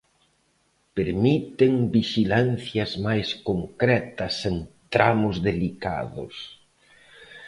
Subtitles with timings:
[0.97, 4.55] Permiten vixilancias máis concretas en
[4.93, 6.35] tramos delicados.